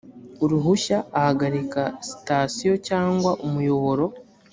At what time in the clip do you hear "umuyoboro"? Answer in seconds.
3.45-4.05